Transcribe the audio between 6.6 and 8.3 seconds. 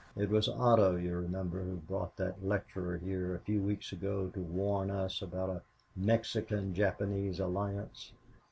Japanese alliance.